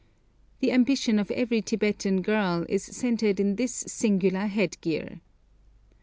[0.61, 5.21] The ambition of every Tibetan girl is centred in this singular headgear.